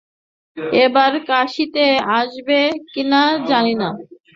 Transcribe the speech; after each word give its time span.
এবার 0.83 1.11
কাশীতে 1.29 1.85
আসবে 2.19 2.59
কিনা 2.91 3.21
জানি 3.49 3.73
না। 3.81 3.89